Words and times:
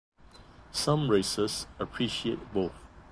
Some 0.71 1.11
races 1.11 1.67
appreciate 1.79 2.51
both. 2.51 2.73